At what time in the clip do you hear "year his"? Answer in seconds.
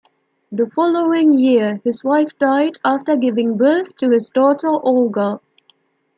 1.31-2.03